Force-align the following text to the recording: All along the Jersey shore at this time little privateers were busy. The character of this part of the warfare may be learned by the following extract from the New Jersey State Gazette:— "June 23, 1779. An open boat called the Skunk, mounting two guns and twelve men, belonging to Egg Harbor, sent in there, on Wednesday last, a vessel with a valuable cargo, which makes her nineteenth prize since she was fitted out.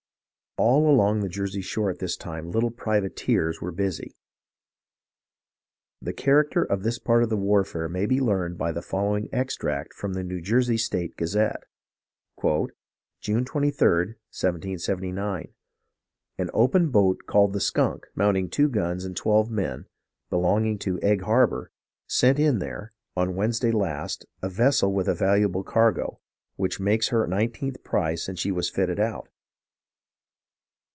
All 0.57 0.87
along 0.93 1.21
the 1.21 1.29
Jersey 1.29 1.61
shore 1.61 1.89
at 1.89 1.99
this 1.99 2.17
time 2.17 2.51
little 2.51 2.71
privateers 2.71 3.61
were 3.61 3.71
busy. 3.71 4.17
The 6.01 6.11
character 6.11 6.61
of 6.61 6.83
this 6.83 6.99
part 6.99 7.23
of 7.23 7.29
the 7.29 7.37
warfare 7.37 7.87
may 7.87 8.05
be 8.05 8.19
learned 8.19 8.57
by 8.57 8.73
the 8.73 8.81
following 8.81 9.29
extract 9.31 9.93
from 9.93 10.11
the 10.11 10.25
New 10.25 10.41
Jersey 10.41 10.77
State 10.77 11.15
Gazette:— 11.15 11.63
"June 13.21 13.45
23, 13.45 13.69
1779. 13.79 15.53
An 16.37 16.49
open 16.53 16.89
boat 16.89 17.21
called 17.27 17.53
the 17.53 17.61
Skunk, 17.61 18.07
mounting 18.13 18.49
two 18.49 18.67
guns 18.67 19.05
and 19.05 19.15
twelve 19.15 19.49
men, 19.49 19.85
belonging 20.29 20.77
to 20.79 21.01
Egg 21.01 21.21
Harbor, 21.21 21.71
sent 22.09 22.39
in 22.39 22.59
there, 22.59 22.91
on 23.15 23.35
Wednesday 23.35 23.71
last, 23.71 24.25
a 24.41 24.49
vessel 24.49 24.91
with 24.91 25.07
a 25.07 25.15
valuable 25.15 25.63
cargo, 25.63 26.19
which 26.57 26.77
makes 26.77 27.07
her 27.07 27.25
nineteenth 27.25 27.81
prize 27.85 28.21
since 28.25 28.37
she 28.41 28.51
was 28.51 28.69
fitted 28.69 28.99
out. 28.99 29.29